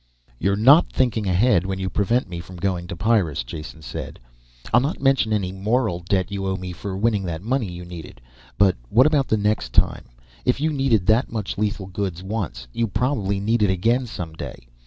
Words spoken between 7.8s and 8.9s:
needed. But